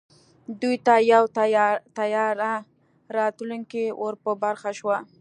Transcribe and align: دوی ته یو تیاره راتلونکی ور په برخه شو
دوی 0.61 0.75
ته 0.85 0.93
یو 1.11 1.23
تیاره 1.97 2.53
راتلونکی 3.17 3.85
ور 4.01 4.13
په 4.23 4.31
برخه 4.43 4.71
شو 4.79 4.87